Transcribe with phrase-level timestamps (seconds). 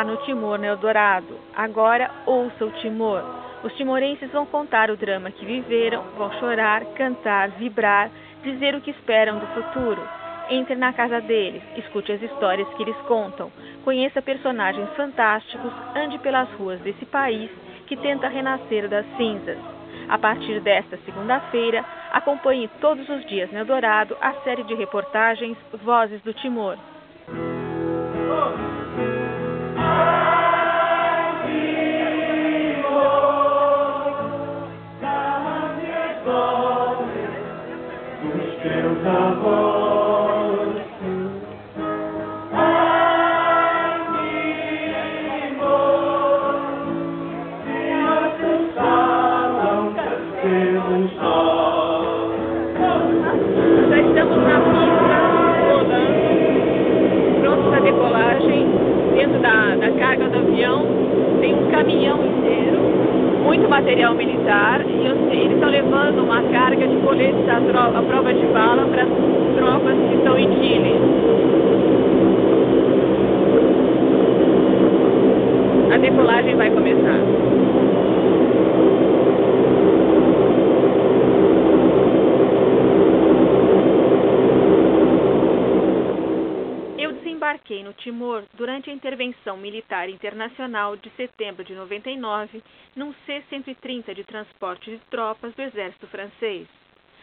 [0.00, 1.38] falar no Timor no Eldorado.
[1.54, 3.22] Agora ouça o Timor.
[3.62, 8.10] Os timorenses vão contar o drama que viveram, vão chorar, cantar, vibrar,
[8.42, 10.02] dizer o que esperam do futuro.
[10.48, 13.52] Entre na casa deles, escute as histórias que eles contam,
[13.84, 17.50] conheça personagens fantásticos, ande pelas ruas desse país
[17.86, 19.58] que tenta renascer das cinzas.
[20.08, 26.20] A partir desta segunda-feira, acompanhe todos os dias no Eldorado a série de reportagens Vozes
[26.22, 26.76] do Timor.
[27.28, 28.69] Já
[61.80, 62.78] caminhão inteiro,
[63.42, 68.46] muito material militar, e eles estão levando uma carga de coletes à, à prova de
[68.48, 69.08] bala para as
[69.56, 70.94] tropas que estão em Chile.
[75.94, 77.18] A decolagem vai começar.
[86.98, 92.62] Eu desembarquei no Timor durante a intervenção militar internacional de setembro de 99
[92.94, 96.68] num C-130 de transporte de tropas do exército francês.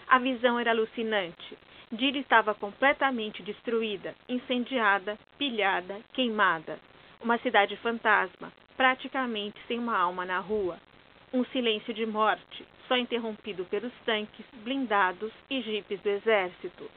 [0.06, 1.58] A visão era alucinante.
[1.90, 6.78] Dili estava completamente destruída, incendiada, pilhada, queimada.
[7.22, 10.78] Uma cidade fantasma, praticamente sem uma alma na rua.
[11.34, 16.92] Um silêncio de morte, só interrompido pelos tanques, blindados e jipes do exército.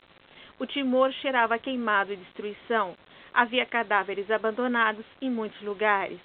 [0.58, 2.96] O Timor cheirava queimado e destruição.
[3.32, 6.18] Havia cadáveres abandonados em muitos lugares.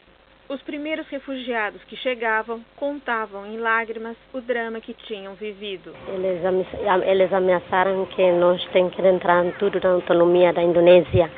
[0.47, 5.91] Os primeiros refugiados que chegavam contavam em lágrimas o drama que tinham vivido.
[6.07, 6.65] Eles, ame-
[7.05, 11.31] eles ameaçaram que nós temos que entrar em tudo na autonomia da Indonésia,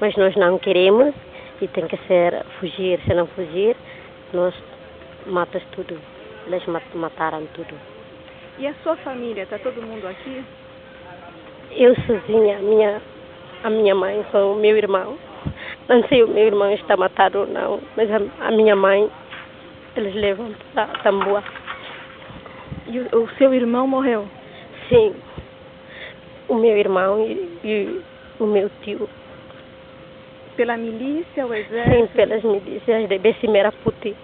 [0.00, 1.12] mas nós não queremos
[1.60, 3.00] e tem que ser fugir.
[3.04, 3.76] Se não fugir,
[4.32, 4.54] nós
[5.26, 5.98] matamos tudo.
[6.46, 7.74] Eles mat- mataram tudo.
[8.58, 9.42] E a sua família?
[9.42, 10.44] Está todo mundo aqui?
[11.72, 13.00] Eu sozinha, minha,
[13.62, 15.16] a minha mãe com o meu irmão.
[15.88, 19.10] Não sei o meu irmão está matado ou não, mas a, a minha mãe,
[19.96, 21.42] eles levam para Tambua.
[22.86, 24.26] E o, o seu irmão morreu?
[24.88, 25.14] Sim,
[26.48, 27.32] o meu irmão e,
[27.64, 28.00] e
[28.38, 29.08] o meu tio.
[30.56, 31.96] Pela milícia, o exército?
[31.96, 34.14] Sim, pelas milícias de Bessimera Puti.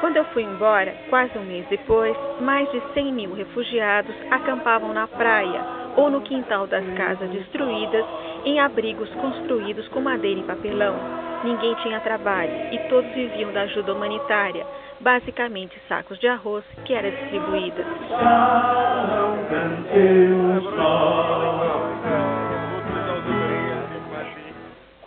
[0.00, 5.08] Quando eu fui embora, quase um mês depois, mais de 100 mil refugiados acampavam na
[5.08, 5.60] praia
[5.96, 8.04] ou no quintal das casas destruídas
[8.44, 10.94] em abrigos construídos com madeira e papelão.
[11.42, 14.64] Ninguém tinha trabalho e todos viviam da ajuda humanitária,
[15.00, 17.84] basicamente sacos de arroz que era distribuída.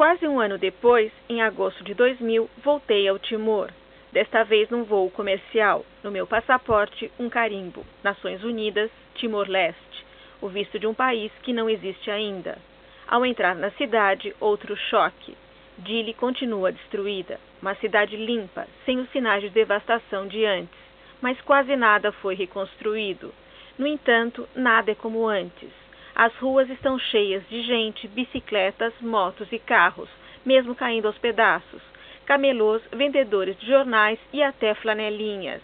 [0.06, 3.72] Quase um ano depois, em agosto de 2000, voltei ao Timor.
[4.14, 5.84] Desta vez num voo comercial.
[6.04, 7.84] No meu passaporte, um carimbo.
[8.04, 10.06] Nações Unidas, Timor-Leste.
[10.40, 12.60] O visto de um país que não existe ainda.
[13.08, 15.36] Ao entrar na cidade, outro choque.
[15.80, 17.40] Dili continua destruída.
[17.60, 20.80] Uma cidade limpa, sem os sinais de devastação de antes.
[21.20, 23.34] Mas quase nada foi reconstruído.
[23.76, 25.85] No entanto, nada é como antes.
[26.16, 30.08] As ruas estão cheias de gente, bicicletas, motos e carros,
[30.46, 31.82] mesmo caindo aos pedaços.
[32.26, 35.62] Camelôs, vendedores de jornais e até flanelinhas.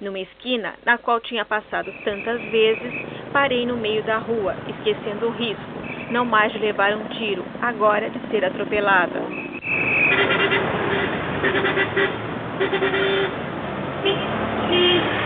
[0.00, 2.94] Numa esquina, na qual tinha passado tantas vezes,
[3.30, 5.62] parei no meio da rua, esquecendo o risco,
[6.10, 9.20] não mais de levar um tiro, agora de ser atropelada.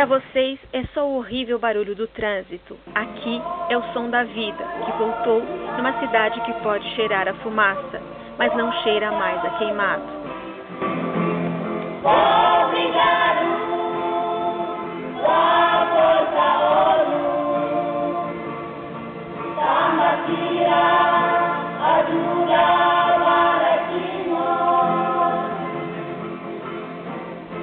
[0.00, 2.74] Para vocês é só o horrível barulho do trânsito.
[2.94, 3.38] Aqui
[3.68, 5.42] é o som da vida, que voltou
[5.76, 8.00] numa cidade que pode cheirar a fumaça,
[8.38, 10.02] mas não cheira mais a queimado.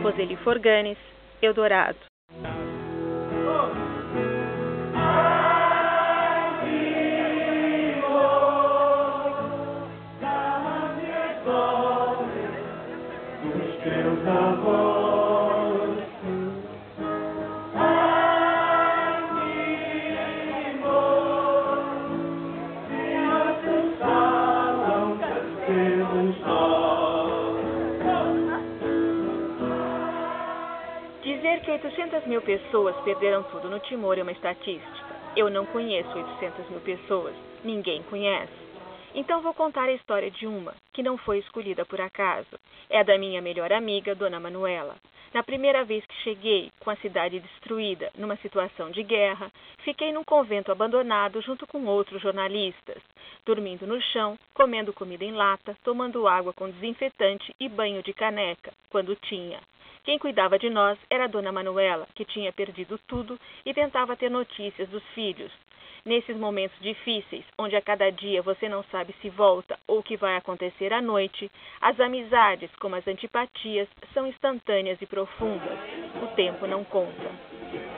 [0.04, 1.00] Roseli Forganes,
[1.42, 2.17] Eldorado.
[31.88, 35.16] 800 mil pessoas perderam tudo no Timor é uma estatística.
[35.38, 37.34] Eu não conheço 800 mil pessoas.
[37.63, 38.51] Ninguém conhece.
[39.16, 42.60] Então vou contar a história de uma, que não foi escolhida por acaso.
[42.89, 44.95] É da minha melhor amiga, Dona Manuela.
[45.34, 49.50] Na primeira vez que cheguei, com a cidade destruída, numa situação de guerra,
[49.86, 53.01] fiquei num convento abandonado junto com outros jornalistas,
[53.45, 58.74] dormindo no chão, comendo comida em lata, tomando água com desinfetante e banho de caneca,
[58.89, 59.62] quando tinha.
[60.07, 64.31] Quem cuidava de nós era a dona Manuela, que tinha perdido tudo e tentava ter
[64.31, 65.51] notícias dos filhos.
[66.06, 70.15] Nesses momentos difíceis, onde a cada dia você não sabe se volta ou o que
[70.15, 71.51] vai acontecer à noite,
[71.81, 75.77] as amizades, como as antipatias, são instantâneas e profundas.
[76.24, 77.97] O tempo não conta.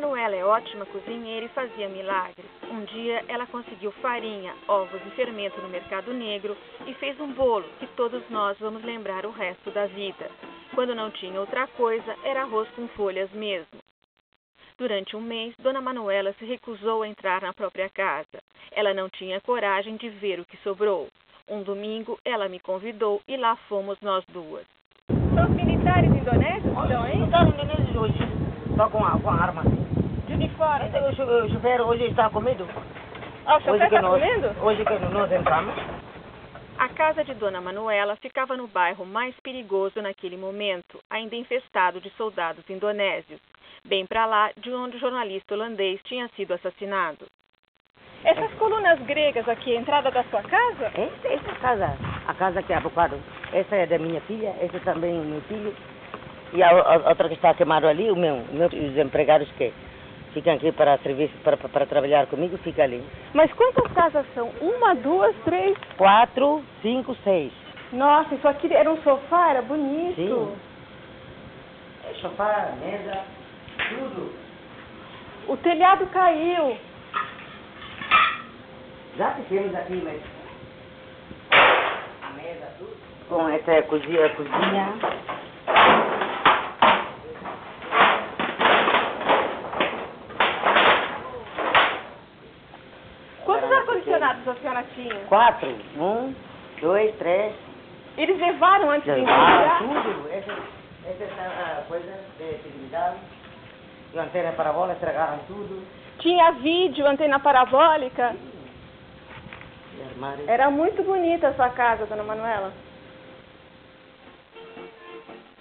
[0.00, 2.46] Manuela é ótima cozinheira e fazia milagres.
[2.70, 6.56] Um dia ela conseguiu farinha, ovos e fermento no mercado negro
[6.86, 10.30] e fez um bolo que todos nós vamos lembrar o resto da vida.
[10.74, 13.78] Quando não tinha outra coisa, era arroz com folhas mesmo.
[14.78, 18.42] Durante um mês, Dona Manuela se recusou a entrar na própria casa.
[18.72, 21.08] Ela não tinha coragem de ver o que sobrou.
[21.46, 24.64] Um domingo, ela me convidou e lá fomos nós duas.
[25.34, 26.74] São os militares indonésios
[27.04, 27.18] aí?
[27.18, 28.18] Militares indonésios hoje.
[28.76, 29.79] Só com a, com a arma
[30.34, 30.86] uniforme.
[30.88, 32.66] Então, o, chu- o chuveiro hoje está com medo.
[33.46, 34.48] Ah, o que está comendo?
[34.62, 35.74] hoje que nós entramos.
[36.78, 42.08] A casa de Dona Manuela ficava no bairro mais perigoso naquele momento, ainda infestado de
[42.10, 43.40] soldados indonésios,
[43.86, 47.26] bem para lá de onde o jornalista holandês tinha sido assassinado.
[48.24, 50.86] Essas colunas gregas aqui, a entrada da sua casa?
[50.94, 52.76] Essa, essa casa, a casa que é
[53.52, 55.74] essa é da minha filha, essa também é o meu filho.
[56.52, 59.72] E a, a- outra que está queimado ali, o meu, o meu- os empregados que
[60.32, 63.04] ficam aqui para serviço, para, para, para trabalhar comigo, fica ali.
[63.34, 64.48] Mas quantas casas são?
[64.60, 65.76] Uma, duas, três?
[65.96, 67.52] Quatro, cinco, seis.
[67.92, 70.16] Nossa, isso aqui era um sofá, era bonito.
[70.16, 70.56] Sim.
[72.08, 73.24] É sofá, mesa,
[73.88, 74.32] tudo.
[75.48, 76.76] O telhado caiu.
[79.16, 80.22] Já tivemos aqui, mas.
[82.22, 82.96] A mesa, tudo.
[83.28, 84.94] Com essa cozinha, cozinha.
[93.90, 95.14] Ar-condicionados a senhora tinha?
[95.28, 95.68] Quatro.
[95.98, 96.34] Um,
[96.80, 97.54] dois, três.
[98.16, 99.78] Eles levaram antes de Ah, incendiar?
[99.78, 100.28] tudo.
[100.30, 100.52] Essa,
[101.08, 103.16] essa é a coisa de seguridade.
[104.12, 105.82] E a antena parabola estragaram tudo.
[106.18, 108.34] Tinha vídeo, antena parabólica.
[110.46, 112.72] Era muito bonita a sua casa, dona Manuela.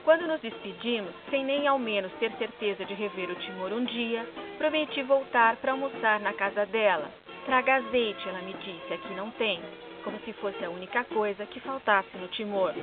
[0.04, 4.26] Quando nos despedimos, sem nem ao menos ter certeza de rever o Timor um dia,
[4.58, 7.12] prometi voltar para almoçar na casa dela.
[7.50, 9.60] Traga azeite, ela me disse, aqui não tem.
[10.04, 12.76] Como se fosse a única coisa que faltasse no Timor.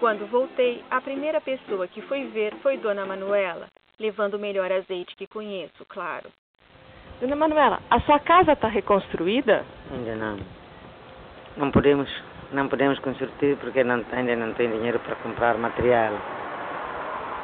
[0.00, 3.68] Quando voltei, a primeira pessoa que fui ver foi Dona Manuela,
[4.00, 6.28] levando o melhor azeite que conheço, claro.
[7.20, 9.64] Dona Manuela, a sua casa está reconstruída?
[9.92, 10.38] Ainda não.
[11.56, 12.10] Não podemos,
[12.52, 16.12] não podemos construir porque não, ainda não tem dinheiro para comprar material.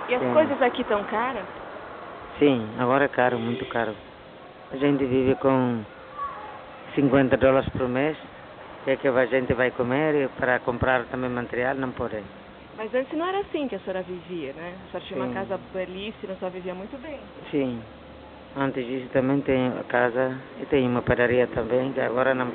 [0.08, 0.32] E as Sim.
[0.32, 1.44] coisas aqui estão caras?
[2.38, 3.94] Sim, agora é caro, muito caro.
[4.72, 5.82] A gente vive com
[6.94, 8.16] 50 dólares por mês.
[8.80, 11.74] O que é que a gente vai comer e para comprar também material?
[11.74, 12.22] Não pode.
[12.76, 14.74] Mas antes não era assim que a senhora vivia, né?
[14.86, 15.34] A senhora tinha uma Sim.
[15.34, 17.18] casa belíssima, a senhora vivia muito bem.
[17.50, 17.82] Sim.
[18.56, 22.46] Antes disso também tem a casa e tem uma padaria também, que agora não,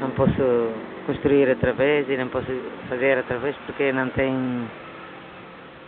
[0.00, 0.72] não posso
[1.08, 2.52] construir outra vez e não posso
[2.86, 4.30] fazer outra vez porque não tem,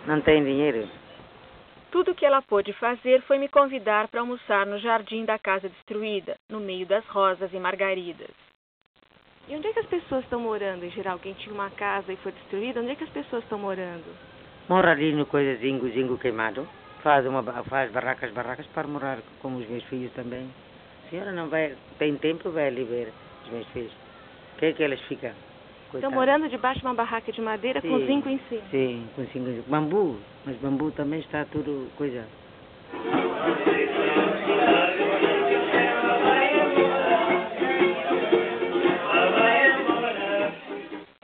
[0.07, 0.89] não tem dinheiro.
[1.91, 5.69] Tudo o que ela pôde fazer foi me convidar para almoçar no jardim da casa
[5.69, 8.31] destruída, no meio das rosas e margaridas.
[9.47, 11.19] E onde é que as pessoas estão morando, em geral?
[11.19, 14.07] Quem tinha uma casa e foi destruída, onde é que as pessoas estão morando?
[14.71, 16.67] Mora ali no coisa zingo, zingo queimado.
[17.03, 20.49] Faz, uma, faz barracas, barracas para morar com os meus filhos também.
[21.05, 23.13] A senhora não vai, tem tempo, vai ali ver
[23.45, 24.10] os meus filhos.
[24.55, 25.31] O que é que eles ficam?
[25.31, 26.15] Estão Coitados.
[26.15, 28.07] morando debaixo de uma barraca de madeira com Sim.
[28.07, 28.63] zinco em cima.
[28.71, 29.69] Sim, com cinco.
[29.69, 32.25] Bambu, mas bambu também está tudo coisa.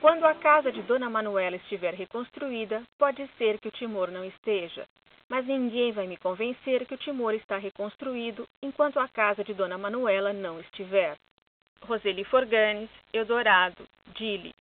[0.01, 4.85] Quando a casa de Dona Manuela estiver reconstruída, pode ser que o Timor não esteja.
[5.29, 9.77] Mas ninguém vai me convencer que o Timor está reconstruído enquanto a casa de Dona
[9.77, 11.17] Manuela não estiver.
[11.81, 13.83] Roseli Forganes, Eldorado,
[14.15, 14.53] Dili.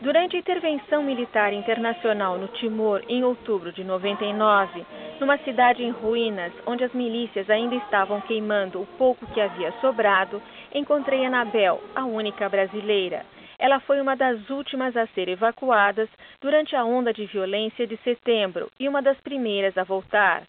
[0.00, 4.84] Durante a intervenção militar internacional no Timor em outubro de 99,
[5.18, 10.42] numa cidade em ruínas, onde as milícias ainda estavam queimando o pouco que havia sobrado,
[10.74, 13.24] encontrei Anabel, a única brasileira.
[13.58, 16.08] Ela foi uma das últimas a ser evacuadas
[16.40, 20.44] durante a onda de violência de setembro e uma das primeiras a voltar.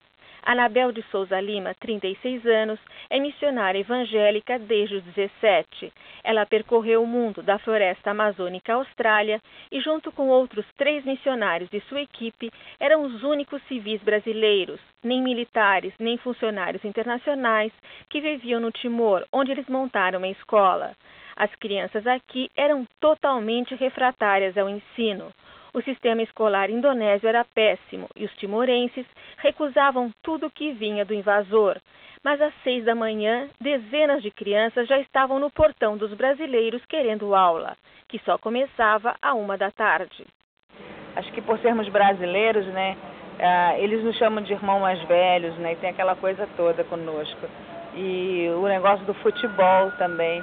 [0.45, 5.91] Anabel de Souza Lima, 36 anos, é missionária evangélica desde os 17.
[6.23, 11.67] Ela percorreu o mundo da floresta amazônica à Austrália e, junto com outros três missionários
[11.71, 17.73] de sua equipe, eram os únicos civis brasileiros, nem militares, nem funcionários internacionais,
[18.07, 20.95] que viviam no Timor, onde eles montaram uma escola.
[21.35, 25.33] As crianças aqui eram totalmente refratárias ao ensino.
[25.73, 29.05] O sistema escolar indonésio era péssimo e os timorenses
[29.39, 31.77] recusavam tudo que vinha do invasor.
[32.23, 37.35] Mas às seis da manhã, dezenas de crianças já estavam no portão dos brasileiros querendo
[37.35, 37.75] aula,
[38.07, 40.25] que só começava à uma da tarde.
[41.15, 42.97] Acho que por sermos brasileiros, né,
[43.39, 47.47] ah, eles nos chamam de irmão mais velhos, né, e tem aquela coisa toda conosco.
[47.93, 50.41] E o negócio do futebol também.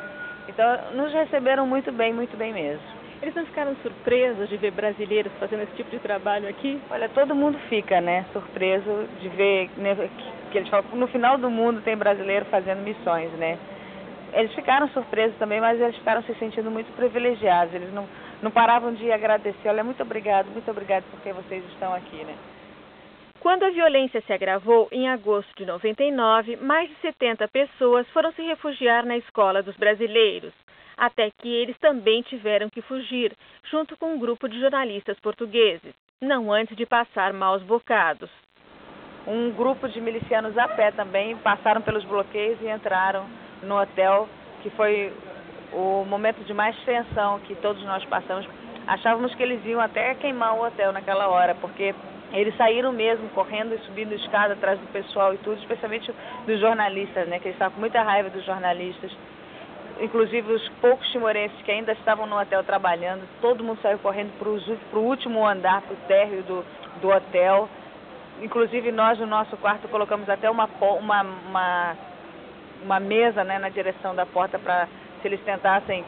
[0.48, 2.82] Então, nos receberam muito bem, muito bem mesmo.
[3.22, 6.80] Eles não ficaram surpresos de ver brasileiros fazendo esse tipo de trabalho aqui?
[6.90, 9.94] Olha, todo mundo fica, né, surpreso de ver né,
[10.50, 13.56] que eles falam no final do mundo tem brasileiro fazendo missões, né?
[14.32, 17.74] Eles ficaram surpresos também, mas eles ficaram se sentindo muito privilegiados.
[17.74, 18.08] Eles não,
[18.42, 19.68] não paravam de agradecer.
[19.68, 22.34] Olha, muito obrigado, muito obrigado porque vocês estão aqui, né?
[23.42, 28.42] Quando a violência se agravou, em agosto de 99, mais de 70 pessoas foram se
[28.42, 30.54] refugiar na escola dos brasileiros
[30.96, 33.32] até que eles também tiveram que fugir,
[33.68, 38.30] junto com um grupo de jornalistas portugueses, não antes de passar maus bocados.
[39.26, 43.26] Um grupo de milicianos a pé também passaram pelos bloqueios e entraram
[43.64, 44.28] no hotel,
[44.62, 45.12] que foi
[45.72, 48.46] o momento de mais tensão que todos nós passamos.
[48.86, 51.92] Achávamos que eles iam até queimar o hotel naquela hora, porque
[52.32, 56.12] eles saíram mesmo correndo e subindo escada atrás do pessoal e tudo, especialmente
[56.46, 59.12] dos jornalistas, né, que eles estavam com muita raiva dos jornalistas
[60.00, 64.98] inclusive os poucos timorenses que ainda estavam no hotel trabalhando, todo mundo saiu correndo para
[64.98, 66.64] o último andar, para o térreo do,
[67.00, 67.68] do hotel.
[68.40, 71.96] Inclusive nós no nosso quarto colocamos até uma, uma, uma,
[72.82, 74.88] uma mesa né, na direção da porta para
[75.20, 76.04] se eles tentassem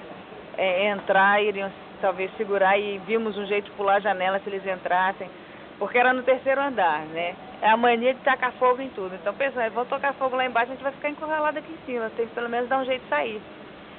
[0.59, 4.67] é, entrar, iriam talvez segurar e vimos um jeito de pular a janela se eles
[4.67, 5.31] entrassem,
[5.85, 7.37] porque era no terceiro andar, né?
[7.61, 9.15] É a mania de tacar fogo em tudo.
[9.17, 12.11] Então pensando, vão tocar fogo lá embaixo, a gente vai ficar encurralado aqui em cima,
[12.17, 13.39] tem que pelo menos dar um jeito de sair.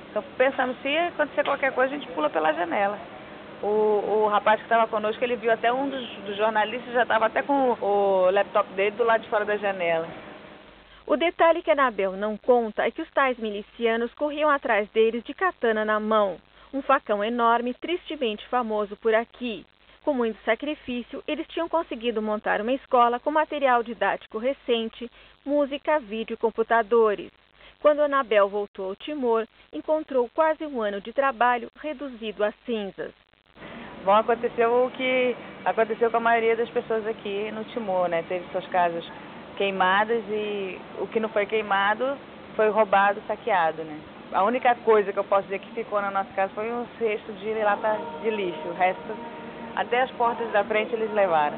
[0.09, 2.97] Então pensamos, se acontecer qualquer coisa, a gente pula pela janela.
[3.61, 7.27] O, o rapaz que estava conosco, ele viu até um dos, dos jornalistas, já estava
[7.27, 10.07] até com o, o laptop dele do lado de fora da janela.
[11.05, 15.35] O detalhe que Anabel não conta é que os tais milicianos corriam atrás deles de
[15.35, 16.37] katana na mão,
[16.73, 19.63] um facão enorme tristemente famoso por aqui.
[20.05, 25.09] Com muito sacrifício, eles tinham conseguido montar uma escola com material didático recente,
[25.43, 27.31] música, vídeo e computadores.
[27.81, 33.11] Quando Anabel voltou ao Timor, encontrou quase um ano de trabalho reduzido a cinzas.
[34.03, 35.35] Bom, aconteceu o que
[35.65, 38.23] aconteceu com a maioria das pessoas aqui no Timor, né?
[38.27, 39.03] Teve suas casas
[39.57, 42.15] queimadas e o que não foi queimado
[42.55, 43.99] foi roubado, saqueado, né?
[44.31, 47.33] A única coisa que eu posso dizer que ficou na nossa casa foi um cesto
[47.33, 48.67] de lata de lixo.
[48.67, 49.34] O resto,
[49.75, 51.57] até as portas da frente, eles levaram.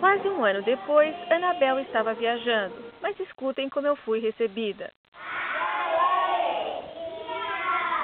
[0.00, 4.90] Quase um ano depois, Anabel estava viajando, mas escutem como eu fui recebida.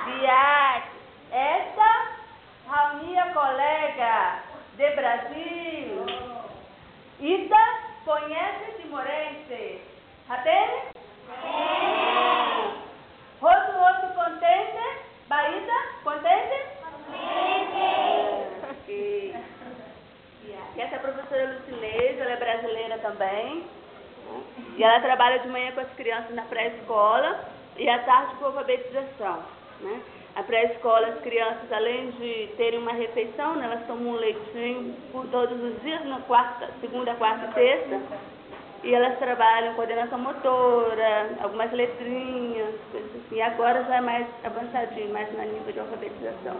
[0.05, 0.91] Viagem,
[1.33, 2.09] esta
[2.71, 4.43] a minha colega
[4.77, 6.07] de Brasil.
[7.21, 7.57] Ida
[8.05, 9.81] conhece Timorense.
[10.29, 10.98] Até?
[13.41, 15.03] Outro, outro contente?
[15.29, 16.59] Baída, contente?
[18.87, 19.35] Sim.
[20.77, 23.65] E essa é a professora Lucileza, ela é brasileira também.
[24.77, 27.45] E ela trabalha de manhã com as crianças na pré-escola
[27.77, 29.43] e à tarde com alfabetização.
[29.81, 30.01] Né?
[30.37, 35.27] A pré-escola, as crianças, além de terem uma refeição, né, elas tomam um leitinho por
[35.29, 38.01] todos os dias, na quarta, segunda, quarta e sexta.
[38.83, 43.43] E elas trabalham coordenação motora, algumas letrinhas, coisas assim.
[43.43, 46.57] Agora já é mais avançadinho, mais na nível de alfabetização.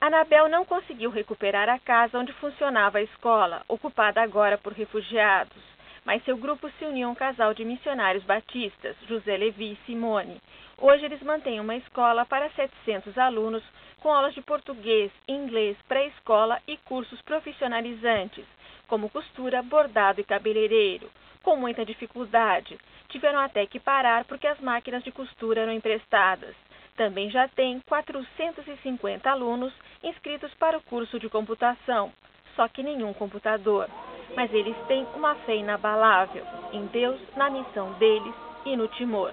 [0.00, 5.62] Anabel não conseguiu recuperar a casa onde funcionava a escola, ocupada agora por refugiados.
[6.04, 10.40] mas seu grupo se uniu a um casal de missionários batistas, José Levi e Simone.
[10.78, 13.62] Hoje eles mantêm uma escola para 700 alunos
[14.00, 18.46] com aulas de português, inglês, pré-escola e cursos profissionalizantes,
[18.90, 21.08] como costura, bordado e cabeleireiro.
[21.44, 22.76] Com muita dificuldade,
[23.08, 26.54] tiveram até que parar porque as máquinas de costura eram emprestadas.
[26.96, 32.12] Também já tem 450 alunos inscritos para o curso de computação,
[32.56, 33.88] só que nenhum computador.
[34.34, 38.34] Mas eles têm uma fé inabalável em Deus, na missão deles
[38.66, 39.32] e no Timor.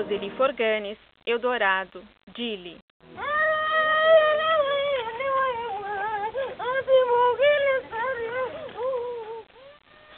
[0.00, 2.02] Roseli Forganes, Eldorado,
[2.34, 2.78] Dili.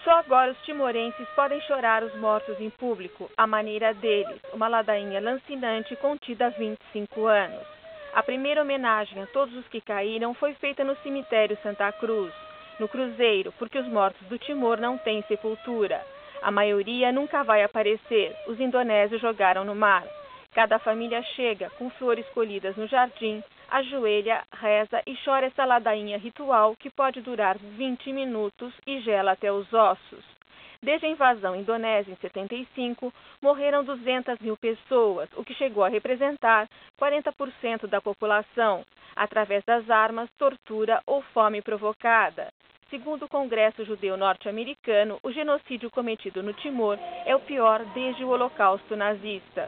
[0.05, 5.21] Só agora os timorenses podem chorar os mortos em público, à maneira deles, uma ladainha
[5.21, 7.67] lancinante contida há 25 anos.
[8.15, 12.33] A primeira homenagem a todos os que caíram foi feita no cemitério Santa Cruz,
[12.79, 16.01] no Cruzeiro, porque os mortos do Timor não têm sepultura.
[16.43, 20.05] A maioria nunca vai aparecer, os indonésios jogaram no mar.
[20.53, 26.75] Cada família chega com flores colhidas no jardim, ajoelha, reza e chora essa ladainha ritual
[26.75, 30.25] que pode durar 20 minutos e gela até os ossos.
[30.83, 36.69] Desde a invasão indonésia em 75, morreram 200 mil pessoas, o que chegou a representar
[37.01, 42.53] 40% da população, através das armas, tortura ou fome provocada.
[42.93, 48.29] Segundo o Congresso Judeu Norte-Americano, o genocídio cometido no Timor é o pior desde o
[48.29, 49.67] Holocausto nazista.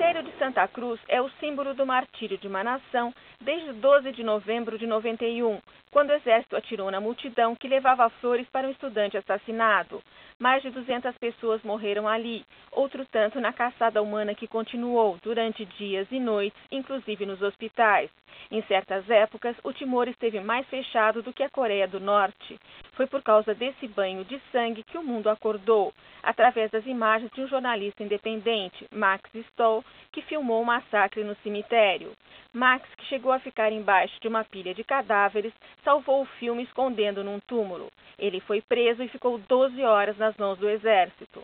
[0.00, 4.24] Cemitério de Santa Cruz é o símbolo do martírio de uma nação desde 12 de
[4.24, 5.60] novembro de 91,
[5.90, 10.02] quando o exército atirou na multidão que levava flores para um estudante assassinado.
[10.38, 16.08] Mais de 200 pessoas morreram ali, outro tanto na caçada humana que continuou durante dias
[16.10, 18.10] e noites, inclusive nos hospitais.
[18.50, 22.58] Em certas épocas, o Timor esteve mais fechado do que a Coreia do Norte.
[22.92, 27.40] Foi por causa desse banho de sangue que o mundo acordou, através das imagens de
[27.40, 32.12] um jornalista independente, Max Stoll, que filmou o massacre no cemitério.
[32.52, 35.52] Max, que chegou a ficar embaixo de uma pilha de cadáveres,
[35.84, 37.88] salvou o filme escondendo num túmulo.
[38.18, 41.42] Ele foi preso e ficou 12 horas nas mãos do exército.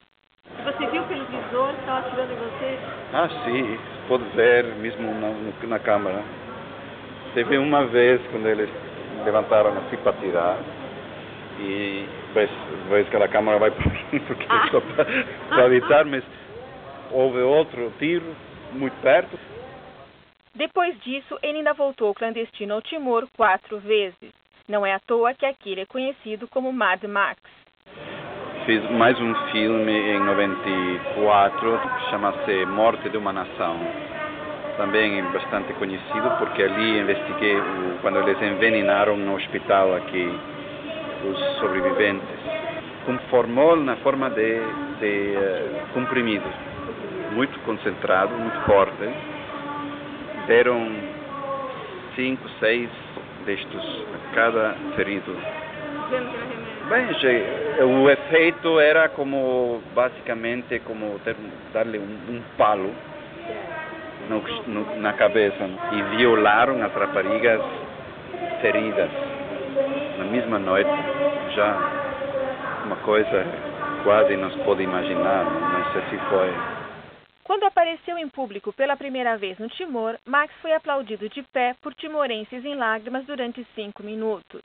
[0.64, 2.79] Você viu pelo visor que estava atirando em você?
[3.12, 5.31] Ah, sim, pode ver mesmo na,
[5.66, 6.25] na câmera.
[7.37, 8.70] Teve uma vez quando eles
[9.22, 10.57] levantaram assim para tirar
[11.61, 12.51] e vês,
[12.88, 14.66] vês que a câmera vai para mim porque ah.
[14.70, 15.05] só para,
[15.51, 16.25] para evitar, mas
[17.11, 18.35] houve outro tiro
[18.72, 19.38] muito perto.
[20.55, 24.33] Depois disso, ele ainda voltou clandestino ao Timor quatro vezes.
[24.66, 27.38] Não é à toa que aquele é conhecido como Mad Max.
[28.64, 34.15] Fiz mais um filme em 94 que chama-se Morte de uma Nação
[34.77, 37.57] também bastante conhecido porque ali investiguei
[38.03, 40.31] quando eles envenenaram no hospital aqui
[41.25, 42.39] os sobreviventes.
[43.05, 44.61] Com formol na forma de,
[45.01, 46.53] de uh, comprimidos
[47.37, 49.09] muito concentrado, muito forte.
[50.47, 50.91] Deram
[52.15, 52.89] cinco, seis
[53.45, 55.37] destes a cada ferido.
[56.89, 57.07] Bem,
[57.85, 61.21] o efeito era como basicamente como
[61.75, 62.91] dar-lhe um, um palo
[64.29, 67.61] no, no, na cabeça e violaram as raparigas
[68.61, 69.11] feridas
[70.19, 70.91] na mesma noite.
[71.55, 73.45] Já uma coisa
[74.03, 76.77] quase não se pode imaginar, não sei se foi.
[77.43, 81.95] Quando apareceu em público pela primeira vez no Timor, Max foi aplaudido de pé por
[81.95, 84.62] timorenses em lágrimas durante cinco minutos.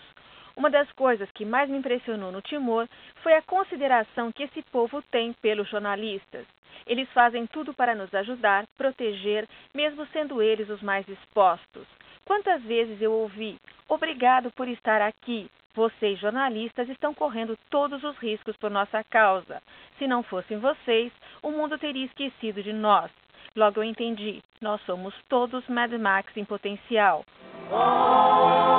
[0.56, 2.88] Uma das coisas que mais me impressionou no Timor
[3.24, 6.46] foi a consideração que esse povo tem pelos jornalistas.
[6.86, 11.88] Eles fazem tudo para nos ajudar, proteger, mesmo sendo eles os mais expostos.
[12.26, 15.50] Quantas vezes eu ouvi: Obrigado por estar aqui.
[15.74, 19.62] Vocês, jornalistas, estão correndo todos os riscos por nossa causa.
[19.98, 23.10] Se não fossem vocês, o mundo teria esquecido de nós.
[23.56, 27.24] Logo eu entendi: nós somos todos Mad Max em potencial.
[27.70, 28.71] O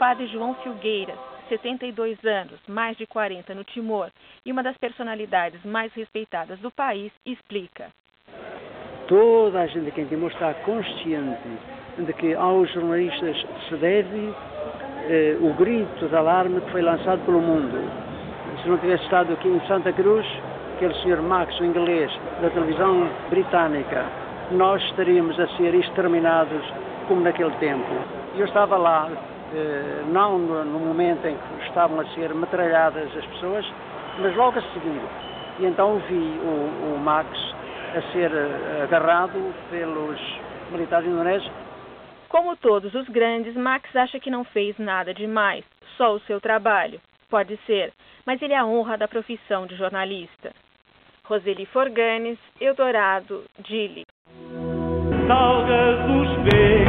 [0.00, 1.18] padre João Filgueiras,
[1.50, 4.08] 72 anos, mais de 40 no Timor
[4.46, 7.90] e uma das personalidades mais respeitadas do país, explica.
[9.06, 11.50] Toda a gente aqui em Timor está consciente
[11.98, 13.36] de que aos jornalistas
[13.68, 14.34] se deve
[15.10, 17.76] eh, o grito de alarme que foi lançado pelo mundo.
[18.62, 20.26] Se não tivesse estado aqui em Santa Cruz,
[20.76, 22.10] aquele senhor Max, o inglês,
[22.40, 24.06] da televisão britânica,
[24.52, 26.64] nós estaríamos a ser exterminados
[27.06, 27.92] como naquele tempo.
[28.34, 29.10] Eu estava lá,
[30.12, 33.66] não no momento em que estavam a ser metralhadas as pessoas,
[34.18, 35.00] mas logo a seguir.
[35.58, 37.28] E então vi o, o Max
[37.96, 40.18] a ser eh, agarrado pelos
[40.70, 41.52] militares indonésios.
[42.28, 45.64] Como todos os grandes, Max acha que não fez nada demais,
[45.96, 47.00] só o seu trabalho.
[47.28, 47.92] Pode ser,
[48.24, 50.52] mas ele é a honra da profissão de jornalista.
[51.24, 54.04] Roseli Forganes, Eldorado, Dili.
[55.26, 56.79] Salga dos ventres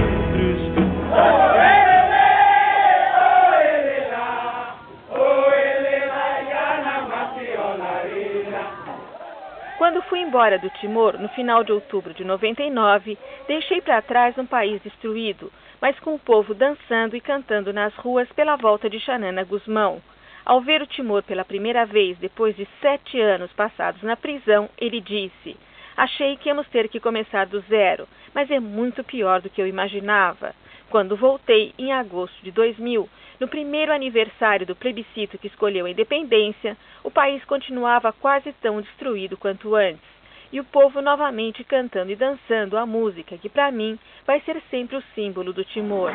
[10.12, 14.82] fui embora do Timor, no final de outubro de 99, deixei para trás um país
[14.82, 20.02] destruído, mas com o povo dançando e cantando nas ruas pela volta de Xanana Guzmão.
[20.43, 25.00] Ao ver o Timor pela primeira vez, depois de sete anos passados na prisão, ele
[25.00, 25.56] disse:
[25.95, 29.67] Achei que íamos ter que começar do zero, mas é muito pior do que eu
[29.67, 30.54] imaginava.
[30.91, 33.08] Quando voltei, em agosto de 2000,
[33.39, 39.38] no primeiro aniversário do plebiscito que escolheu a independência, o país continuava quase tão destruído
[39.38, 40.04] quanto antes,
[40.51, 44.97] e o povo novamente cantando e dançando a música que, para mim, vai ser sempre
[44.97, 46.12] o símbolo do Timor.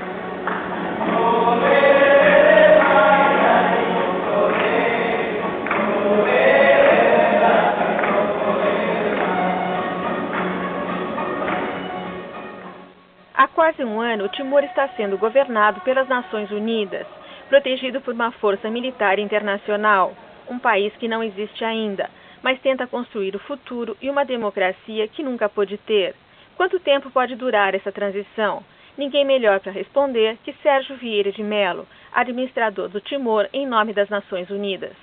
[13.46, 17.06] Há quase um ano, o Timor está sendo governado pelas Nações Unidas,
[17.48, 20.16] protegido por uma força militar internacional,
[20.50, 22.10] um país que não existe ainda,
[22.42, 26.16] mas tenta construir o futuro e uma democracia que nunca pôde ter.
[26.56, 28.64] Quanto tempo pode durar essa transição?
[28.98, 34.08] Ninguém melhor para responder que Sérgio Vieira de Mello, administrador do Timor em nome das
[34.08, 34.96] Nações Unidas.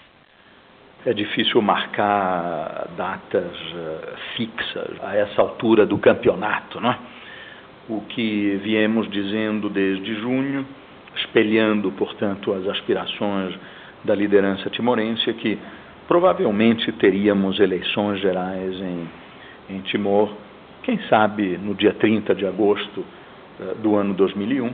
[1.06, 7.00] É difícil marcar datas uh, fixas a essa altura do campeonato, não é?
[7.90, 10.66] O que viemos dizendo desde junho,
[11.16, 13.56] espelhando, portanto, as aspirações
[14.04, 15.58] da liderança timorense, que
[16.08, 19.10] provavelmente teríamos eleições gerais em,
[19.70, 20.34] em Timor,
[20.84, 24.70] quem sabe no dia 30 de agosto uh, do ano 2001,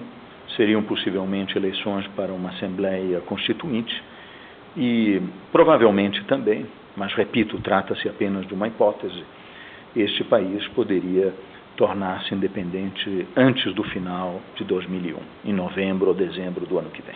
[0.56, 4.04] seriam possivelmente eleições para uma Assembleia Constituinte
[4.76, 9.24] e provavelmente também, mas repito, trata-se apenas de uma hipótese,
[9.96, 11.34] este país poderia
[11.80, 17.16] tornar-se independente antes do final de 2001, em novembro ou dezembro do ano que vem.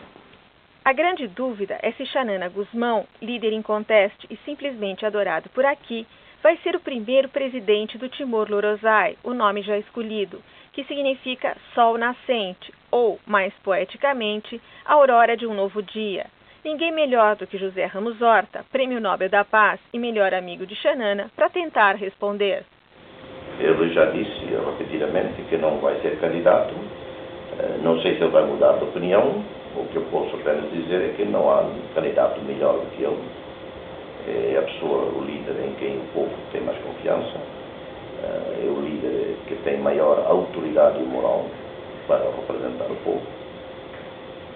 [0.86, 6.08] A grande dúvida é se Xanana Guzmão, líder inconteste e simplesmente adorado por aqui,
[6.41, 11.97] vai ser o primeiro presidente do Timor Lorozai, o nome já escolhido, que significa sol
[11.97, 16.28] nascente, ou, mais poeticamente, aurora de um novo dia.
[16.63, 20.76] Ninguém melhor do que José Ramos Horta, Prêmio Nobel da Paz e melhor amigo de
[20.76, 22.63] Xanana, para tentar responder.
[23.60, 26.74] Ele já disse repetidamente que não vai ser candidato.
[27.60, 29.44] Eh, não sei se ele vai mudar de opinião.
[29.76, 33.18] O que eu posso apenas dizer é que não há candidato melhor do que ele.
[34.28, 37.38] É a pessoa, o líder em quem o povo tem mais confiança.
[38.24, 41.46] Eh, é o líder que tem maior autoridade moral
[42.08, 43.22] para representar o povo.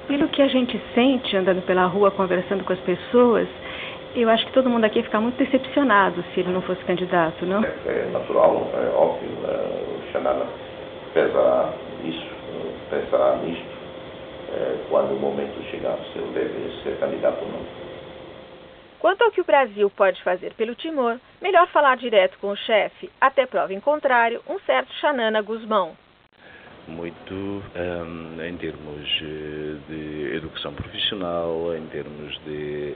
[0.08, 3.48] Pelo que a gente sente andando pela rua, conversando com as pessoas,
[4.16, 7.46] eu acho que todo mundo aqui ia ficar muito decepcionado se ele não fosse candidato,
[7.46, 7.64] não?
[7.64, 9.30] É, é natural, é óbvio.
[9.46, 10.46] É, o Xanana
[11.14, 12.28] pensará isso,
[12.90, 13.78] pensará nisto
[14.54, 17.66] é, quando o momento chegar, se ele deve ser candidato ou não.
[19.00, 23.12] Quanto ao que o Brasil pode fazer pelo Timor, melhor falar direto com o chefe,
[23.22, 25.96] até prova em contrário, um certo Xanana Guzmão
[26.88, 32.96] muito um, em termos eh, de educação profissional, em termos de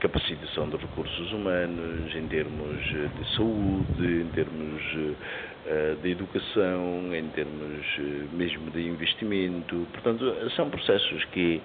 [0.00, 7.28] capacitação de recursos humanos, em termos eh, de saúde, em termos uh, de educação, em
[7.28, 7.98] termos
[8.32, 9.86] mesmo de investimento.
[9.92, 11.60] Portanto, são processos que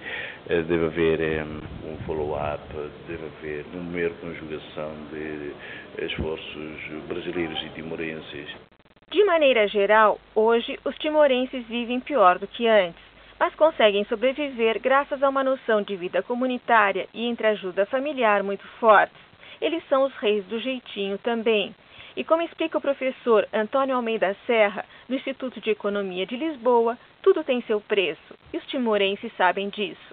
[0.46, 2.62] deve haver um, um follow-up,
[3.08, 8.73] deve haver uma maior conjugação de esforços brasileiros e timorenses.
[9.14, 13.00] De maneira geral, hoje os timorenses vivem pior do que antes,
[13.38, 19.16] mas conseguem sobreviver graças a uma noção de vida comunitária e entreajuda familiar muito fortes.
[19.60, 21.72] Eles são os reis do jeitinho também.
[22.16, 27.44] E como explica o professor Antônio Almeida Serra, do Instituto de Economia de Lisboa, tudo
[27.44, 30.12] tem seu preço, e os timorenses sabem disso.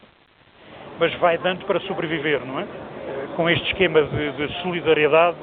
[1.00, 2.68] Mas vai dando para sobreviver, não é?
[3.36, 5.40] Com este esquema de, de solidariedade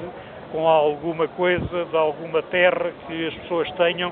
[0.51, 4.11] com alguma coisa, de alguma terra que as pessoas tenham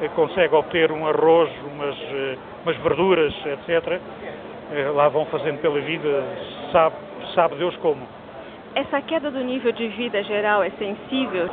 [0.00, 4.00] eh, consegue obter um arroz, umas, eh, umas verduras, etc.,
[4.94, 6.22] lá vão fazendo pela vida,
[6.70, 6.94] sabe,
[7.34, 8.06] sabe Deus como.
[8.74, 11.48] Essa queda do nível de vida geral é sensível?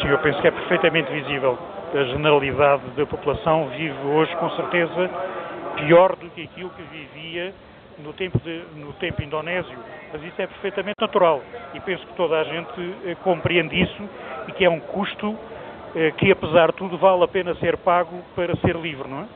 [0.00, 1.56] Sim, eu penso que é perfeitamente visível.
[1.94, 5.10] A generalidade da população vive hoje, com certeza,
[5.76, 7.54] pior do que aquilo que vivia
[7.98, 9.78] no tempo, de, no tempo indonésio.
[10.12, 11.42] Mas isso é perfeitamente natural
[11.74, 14.08] e penso que toda a gente eh, compreende isso
[14.48, 15.36] e que é um custo
[15.94, 19.26] eh, que, apesar de tudo, vale a pena ser pago para ser livre, não é?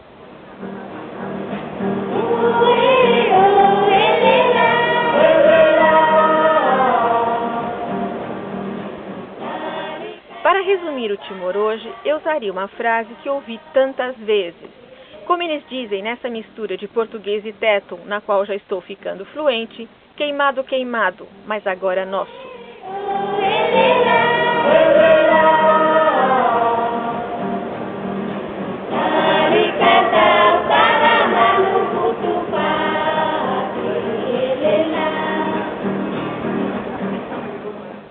[10.43, 14.86] Para resumir o Timor hoje, eu usaria uma frase que ouvi tantas vezes.
[15.27, 19.89] Como eles dizem nessa mistura de português e téton, na qual já estou ficando fluente,
[20.17, 22.31] queimado, queimado, mas agora nosso.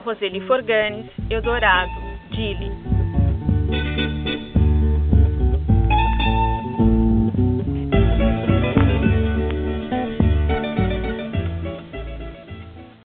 [0.04, 1.91] Roseli Forganes, Eldorado,
[2.30, 2.85] Dili.